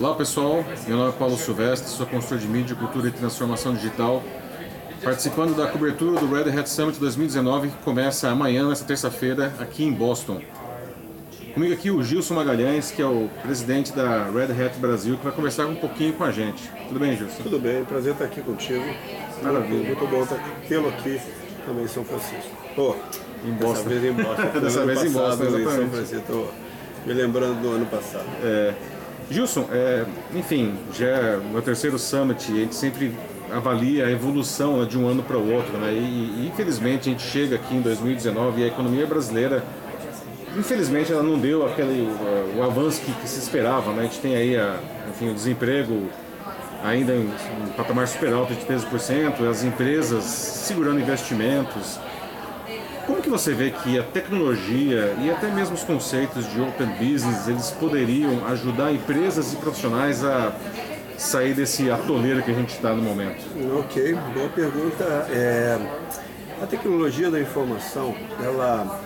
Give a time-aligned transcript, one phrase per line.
[0.00, 4.22] Olá pessoal, meu nome é Paulo Silvestre, sou consultor de mídia, cultura e transformação digital,
[5.02, 9.92] participando da cobertura do Red Hat Summit 2019 que começa amanhã, nesta terça-feira, aqui em
[9.92, 10.40] Boston.
[11.54, 15.32] Comigo aqui o Gilson Magalhães, que é o presidente da Red Hat Brasil, que vai
[15.32, 16.68] conversar um pouquinho com a gente.
[16.88, 17.42] Tudo bem, Gilson?
[17.42, 18.82] Tudo bem, prazer estar aqui contigo.
[19.42, 19.84] Maravilha.
[19.84, 20.26] Muito bom
[20.66, 21.20] tê-lo aqui
[21.66, 22.50] também em São Francisco.
[22.74, 22.96] Pô,
[23.44, 23.88] Em dessa Boston.
[23.90, 24.42] vez em Boston.
[24.60, 25.90] Dessa vez em Boston, em São exatamente.
[25.90, 26.16] Francisco.
[26.16, 26.50] Estou
[27.06, 28.24] me lembrando do ano passado.
[28.42, 28.72] É,
[29.32, 30.04] Gilson, é,
[30.34, 33.12] enfim, já é o terceiro summit a gente sempre
[33.50, 35.92] avalia a evolução né, de um ano para o outro, né?
[35.92, 39.62] E, e, infelizmente a gente chega aqui em 2019 e a economia brasileira,
[40.56, 44.00] infelizmente ela não deu aquele uh, o avanço que, que se esperava, né?
[44.00, 44.78] A gente tem aí, a,
[45.10, 46.08] enfim, o desemprego
[46.82, 47.30] ainda em
[47.62, 51.98] um patamar super alto de 13%, as empresas segurando investimentos.
[53.06, 57.48] Como que você vê que a tecnologia e até mesmo os conceitos de open business,
[57.48, 60.54] eles poderiam ajudar empresas e profissionais a
[61.18, 63.44] sair desse atoleiro que a gente está no momento?
[63.78, 65.04] Ok, boa pergunta.
[65.30, 65.78] É,
[66.62, 69.00] a tecnologia da informação, ela,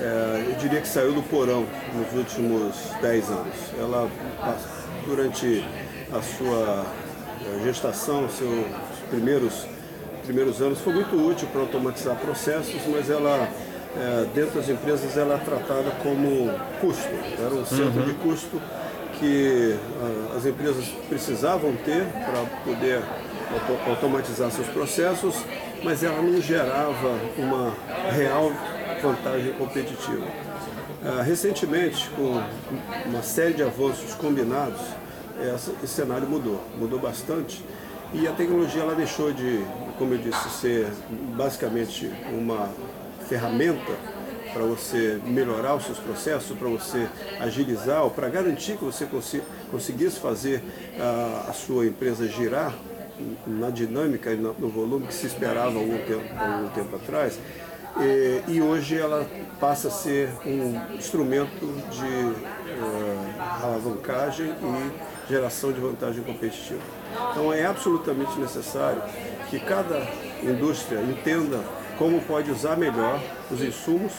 [0.00, 3.54] é, eu diria que saiu do porão nos últimos 10 anos.
[3.78, 4.10] Ela,
[5.06, 5.64] durante
[6.12, 6.86] a sua
[7.44, 8.66] eh, gestação, seus
[9.10, 9.66] primeiros,
[10.28, 13.48] primeiros anos, foi muito útil para automatizar processos, mas ela,
[13.96, 16.50] eh, dentro das empresas, ela é tratada como
[16.82, 17.08] custo.
[17.42, 18.60] Era um centro de custo
[19.18, 23.00] que ah, as empresas precisavam ter para poder
[23.52, 25.34] auto- automatizar seus processos,
[25.82, 27.72] mas ela não gerava uma
[28.12, 28.52] real
[29.02, 30.26] vantagem competitiva.
[31.02, 32.38] Ah, recentemente, com
[33.06, 34.80] uma série de avanços combinados,
[35.54, 37.64] essa- esse cenário mudou, mudou bastante.
[38.12, 39.62] E a tecnologia ela deixou de,
[39.98, 40.86] como eu disse, ser
[41.36, 42.70] basicamente uma
[43.28, 43.92] ferramenta
[44.52, 47.06] para você melhorar os seus processos, para você
[47.38, 49.06] agilizar ou para garantir que você
[49.70, 50.62] conseguisse fazer
[50.98, 52.72] ah, a sua empresa girar
[53.46, 57.38] na dinâmica e no volume que se esperava algum tempo, algum tempo atrás.
[58.00, 59.26] E, e hoje ela
[59.60, 66.80] passa a ser um instrumento de eh, alavancagem e geração de vantagem competitiva.
[67.30, 69.02] Então é absolutamente necessário
[69.50, 70.06] que cada
[70.42, 71.60] indústria entenda
[71.98, 74.12] como pode usar melhor os insumos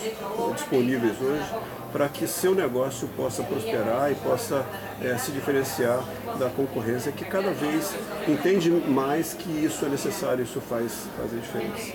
[0.54, 1.46] disponíveis hoje
[1.94, 4.66] para que seu negócio possa prosperar e possa
[5.02, 6.04] eh, se diferenciar
[6.38, 7.96] da concorrência que cada vez
[8.28, 11.94] entende mais que isso é necessário, isso faz fazer diferença.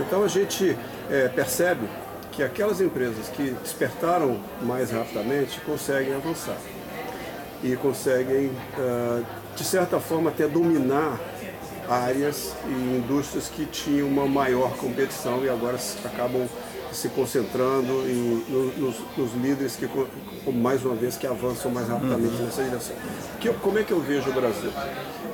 [0.00, 0.76] Então a gente
[1.10, 1.86] eh, percebe
[2.32, 6.56] que aquelas empresas que despertaram mais rapidamente conseguem avançar
[7.62, 9.22] e conseguem, ah,
[9.56, 11.18] de certa forma, até dominar
[11.88, 16.46] áreas e indústrias que tinham uma maior competição e agora acabam
[16.92, 19.88] se concentrando em- no- nos, nos líderes que,
[20.52, 22.96] mais uma vez, que avançam mais rapidamente nessa direção.
[23.40, 24.70] Que como é que eu vejo o Brasil?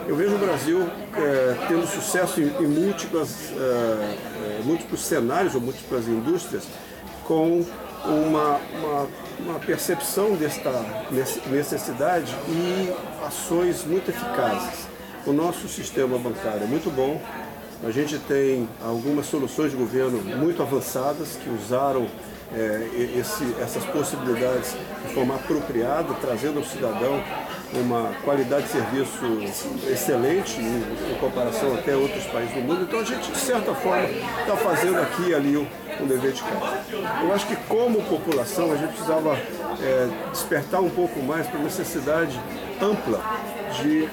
[0.09, 0.83] Eu vejo o Brasil
[1.17, 6.65] eh, tendo sucesso em, em múltiplas, eh, múltiplos cenários ou múltiplas indústrias
[7.25, 7.65] com
[8.05, 9.09] uma, uma,
[9.39, 10.71] uma percepção desta
[11.11, 12.93] nece- necessidade e
[13.27, 14.87] ações muito eficazes.
[15.27, 17.21] O nosso sistema bancário é muito bom,
[17.85, 22.07] a gente tem algumas soluções de governo muito avançadas que usaram
[22.55, 24.75] e- esse- essas possibilidades
[25.07, 27.23] de forma apropriada, trazendo ao cidadão
[27.75, 29.25] uma qualidade de serviço
[29.91, 32.83] excelente em, em comparação até outros países do mundo.
[32.83, 34.09] Então a gente, de certa forma,
[34.41, 35.67] está fazendo aqui e ali o,
[36.01, 36.81] o dever de casa.
[37.23, 39.39] Eu acho que como população a gente precisava
[39.81, 42.39] eh, despertar um pouco mais para a necessidade
[42.81, 43.21] ampla
[43.83, 44.09] de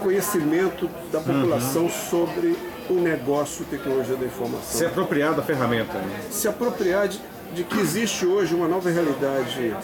[0.00, 2.56] conhecimento da população sobre
[2.90, 5.94] o negócio tecnologia da informação Se apropriar da ferramenta.
[5.98, 6.20] Né?
[6.30, 7.20] se apropriar de,
[7.54, 9.74] de que existe hoje uma nova realidade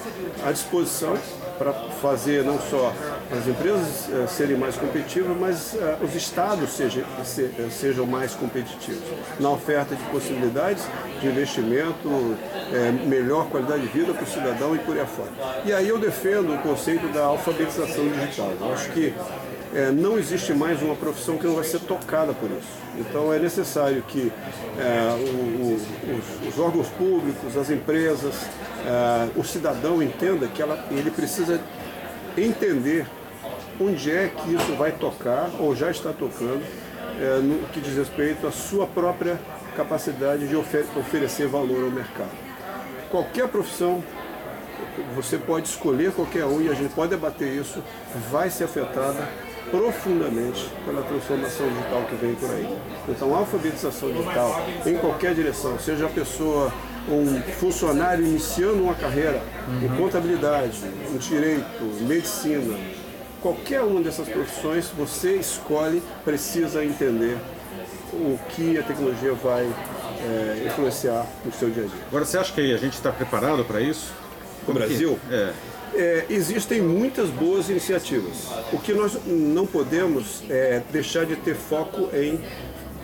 [0.44, 1.16] à disposição
[1.58, 2.92] para fazer não só
[3.36, 8.34] as empresas eh, serem mais competitivas, mas eh, os estados seja, se- eh, sejam mais
[8.34, 9.02] competitivos
[9.40, 10.84] na oferta de possibilidades
[11.20, 12.36] de investimento,
[13.06, 15.30] melhor qualidade de vida para o cidadão e por aí afora.
[15.64, 18.52] E aí eu defendo o conceito da alfabetização digital.
[18.60, 19.12] Eu acho que
[19.74, 22.68] é, não existe mais uma profissão que não vai ser tocada por isso.
[22.98, 24.32] Então é necessário que
[24.78, 25.34] é, o-
[25.74, 25.80] o-
[26.48, 28.34] os, os órgãos públicos, as empresas,
[28.86, 31.60] é, o cidadão entenda que ela, ele precisa
[32.36, 33.06] entender
[33.80, 36.62] onde é que isso vai tocar ou já está tocando
[37.20, 39.38] é, no que diz respeito à sua própria
[39.76, 42.30] capacidade de ofe- oferecer valor ao mercado.
[43.10, 44.02] Qualquer profissão
[45.14, 47.82] você pode escolher qualquer um e a gente pode debater isso,
[48.30, 49.28] vai ser afetada
[49.70, 52.78] profundamente pela transformação digital que vem por aí.
[53.08, 56.72] Então, a alfabetização digital em qualquer direção, seja a pessoa
[57.10, 59.42] um funcionário iniciando uma carreira
[59.82, 60.80] em contabilidade,
[61.12, 62.76] em direito, medicina,
[63.40, 67.38] qualquer uma dessas profissões, você escolhe, precisa entender
[68.12, 72.00] o que a tecnologia vai é, influenciar no seu dia a dia.
[72.08, 74.12] Agora, você acha que a gente está preparado para isso?
[74.66, 75.18] No Brasil?
[75.30, 75.52] É.
[75.94, 78.48] É, existem muitas boas iniciativas.
[78.72, 82.38] O que nós não podemos é deixar de ter foco em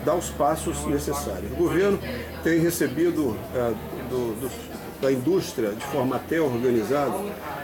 [0.05, 1.51] dar os passos necessários.
[1.51, 1.99] O governo
[2.43, 3.35] tem recebido
[4.15, 4.51] do, do,
[5.01, 7.17] da indústria, de forma até organizada,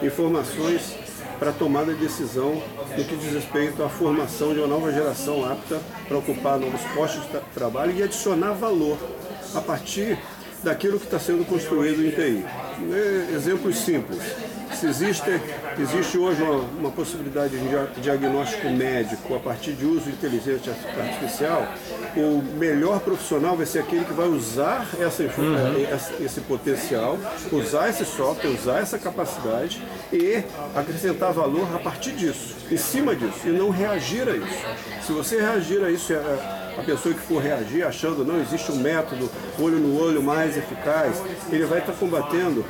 [0.03, 0.95] informações
[1.39, 2.61] para tomada de decisão
[2.95, 7.23] no que diz respeito à formação de uma nova geração apta para ocupar novos postos
[7.23, 8.97] de trabalho e adicionar valor
[9.55, 10.19] a partir
[10.63, 12.45] daquilo que está sendo construído em TI.
[12.91, 14.21] É, exemplos simples
[14.81, 15.29] se existe,
[15.79, 21.67] existe hoje uma, uma possibilidade de diagnóstico médico a partir de uso de inteligência artificial,
[22.17, 25.77] o melhor profissional vai ser aquele que vai usar essa, uhum.
[25.77, 27.19] esse, esse potencial,
[27.51, 29.79] usar esse software, usar essa capacidade
[30.11, 30.43] e
[30.75, 34.65] acrescentar valor a partir disso, em cima disso, e não reagir a isso.
[35.05, 39.29] Se você reagir a isso, a pessoa que for reagir achando não existe um método
[39.59, 42.65] olho no olho mais eficaz, ele vai estar combatendo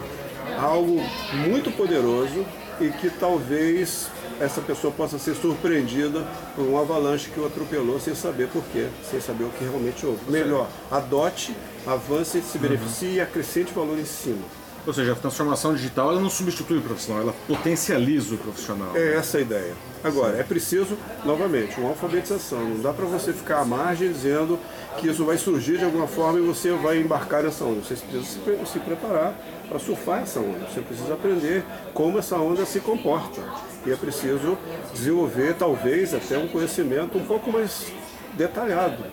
[0.58, 1.02] algo
[1.48, 2.46] muito poderoso
[2.80, 4.10] e que talvez
[4.40, 9.22] essa pessoa possa ser surpreendida por um avalanche que o atropelou sem saber porquê, sem
[9.22, 10.20] saber o que realmente houve.
[10.30, 11.56] Melhor, adote,
[11.86, 13.16] avance, se beneficie uhum.
[13.16, 14.44] e acrescente valor em cima.
[14.86, 18.96] Ou seja, a transformação digital ela não substitui o profissional, ela potencializa o profissional.
[18.96, 19.74] É essa a ideia.
[20.04, 22.60] Agora, é preciso, novamente, uma alfabetização.
[22.62, 24.58] Não dá para você ficar à margem dizendo
[24.98, 27.82] que isso vai surgir de alguma forma e você vai embarcar nessa onda.
[27.82, 29.36] Você precisa se, se preparar
[29.70, 30.66] para surfar essa onda.
[30.66, 31.64] Você precisa aprender
[31.94, 33.42] como essa onda se comporta.
[33.86, 34.58] E é preciso
[34.92, 37.92] desenvolver, talvez, até um conhecimento um pouco mais
[38.34, 39.04] detalhado.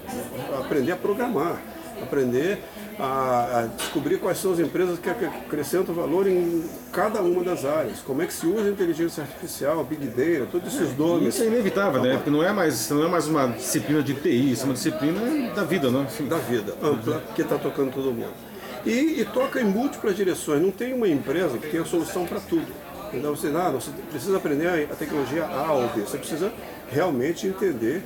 [0.59, 1.61] Aprender a programar,
[2.02, 2.58] aprender
[2.98, 8.00] a, a, descobrir quais são as empresas que acrescentam valor em cada uma das áreas.
[8.00, 11.34] Como é que se usa a inteligência artificial, Big Data, todos esses nomes.
[11.34, 12.16] Isso é inevitável, né?
[12.16, 15.20] Porque não é mais, não é mais uma disciplina de TI, isso é uma disciplina
[15.54, 16.02] da vida, não?
[16.02, 16.26] Enfim.
[16.26, 18.48] Da vida, ampla, que está tocando todo mundo.
[18.84, 20.62] E, e, toca em múltiplas direções.
[20.62, 22.66] Não tem uma empresa que tenha solução para tudo.
[23.12, 26.02] Então você, ah, você precisa aprender a tecnologia A ou B.
[26.02, 26.52] Você precisa
[26.90, 28.02] realmente entender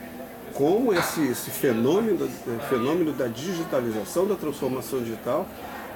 [0.54, 2.28] como esse, esse fenômeno,
[2.68, 5.46] fenômeno da digitalização, da transformação digital,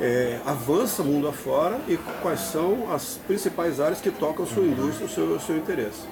[0.00, 5.06] é, avança mundo afora e quais são as principais áreas que tocam a sua indústria,
[5.06, 6.02] o seu, o seu interesse.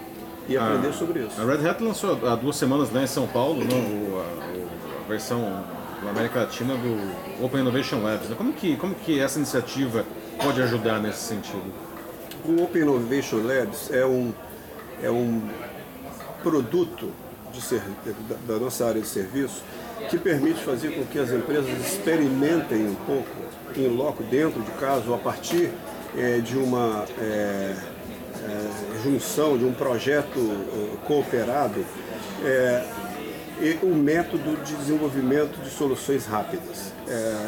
[0.48, 1.40] E aprender sobre isso.
[1.40, 5.64] A Red Hat lançou há duas semanas né, em São Paulo a, a, versão
[6.02, 8.28] da América Latina do Open Innovation Labs.
[8.36, 10.04] Como que, como que essa iniciativa
[10.42, 11.64] pode ajudar nesse sentido?
[12.44, 14.32] O Open Innovation Labs é um,
[15.02, 15.42] é um
[16.42, 17.10] produto
[17.54, 17.78] de
[18.28, 19.62] da, da nossa área de serviço
[20.10, 23.28] que permite fazer com que as empresas experimentem um pouco
[23.76, 25.70] em loco, dentro de casa, ou a partir
[26.16, 30.38] é, de uma é, é, junção, de um projeto
[31.06, 31.84] cooperado,
[33.82, 36.92] o método de desenvolvimento de soluções rápidas.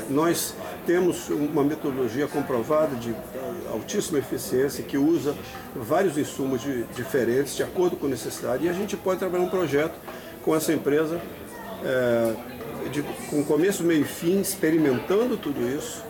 [0.08, 0.54] nós
[0.86, 3.14] temos uma metodologia comprovada de
[3.72, 5.34] altíssima eficiência que usa
[5.74, 9.50] vários insumos de, diferentes de acordo com a necessidade e a gente pode trabalhar um
[9.50, 9.94] projeto
[10.42, 11.20] com essa empresa
[11.84, 16.02] é, de, com começo, meio e fim, experimentando tudo isso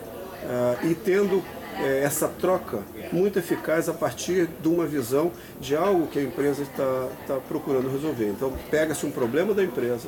[0.43, 1.43] é, e tendo
[1.79, 2.79] é, essa troca
[3.11, 7.91] muito eficaz a partir de uma visão de algo que a empresa está, está procurando
[7.91, 8.29] resolver.
[8.29, 10.07] Então, pega-se um problema da empresa,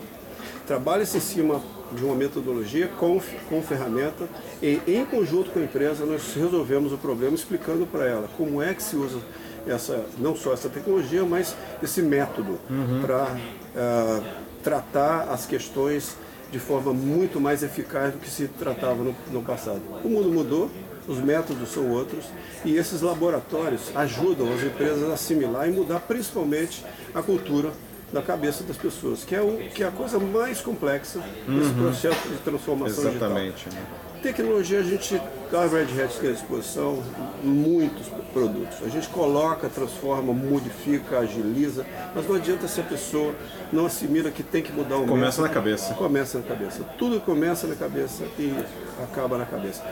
[0.69, 1.59] trabalha-se em cima
[1.91, 4.29] de uma metodologia com, com ferramenta
[4.61, 8.71] e em conjunto com a empresa nós resolvemos o problema explicando para ela como é
[8.75, 9.17] que se usa
[9.65, 13.01] essa, não só essa tecnologia, mas esse método uhum.
[13.01, 13.37] para uh,
[13.75, 14.21] ah,
[14.63, 16.15] tratar as questões
[16.51, 19.81] de forma muito mais eficaz do que se tratava no, no passado.
[20.03, 20.69] O mundo mudou,
[21.07, 22.25] os métodos são outros
[22.63, 26.85] e esses laboratórios ajudam as empresas a assimilar e mudar principalmente
[27.15, 27.71] a cultura
[28.11, 31.83] da cabeça das pessoas, que é, o, que é a coisa mais complexa desse uhum.
[31.83, 33.73] processo de transformação Exatamente, digital.
[33.73, 34.09] Né?
[34.21, 37.01] Tecnologia, a gente, a Red Hat tem à disposição
[37.41, 38.77] muitos produtos.
[38.85, 43.33] A gente coloca, transforma, modifica, agiliza, mas não adianta se a pessoa
[43.71, 45.47] não assimila que tem que mudar o Começa método.
[45.47, 45.93] na cabeça.
[45.93, 46.83] Começa na cabeça.
[46.97, 48.53] Tudo começa na cabeça e
[49.01, 49.83] acaba na cabeça.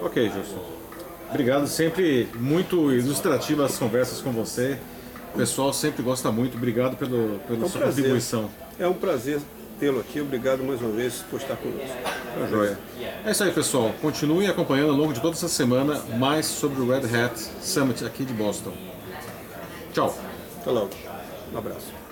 [0.00, 0.64] Ok, Gilson.
[1.28, 4.78] Obrigado, sempre muito ilustrativas as conversas com você.
[5.34, 6.56] O pessoal sempre gosta muito.
[6.56, 7.96] Obrigado pelo, pela é um sua prazer.
[7.96, 8.48] contribuição.
[8.78, 9.40] É um prazer
[9.80, 10.20] tê-lo aqui.
[10.20, 11.96] Obrigado mais uma vez por estar conosco.
[12.40, 12.78] É joia.
[13.26, 13.92] É isso aí, pessoal.
[14.00, 18.24] Continuem acompanhando ao longo de toda essa semana mais sobre o Red Hat Summit aqui
[18.24, 18.72] de Boston.
[19.92, 20.16] Tchau.
[20.60, 20.90] Até logo.
[21.52, 22.03] Um abraço.